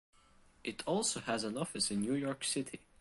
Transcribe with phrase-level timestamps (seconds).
[0.63, 2.79] It also has an office in New York City.